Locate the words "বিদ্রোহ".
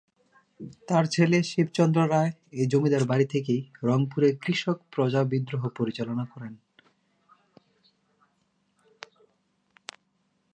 5.23-5.63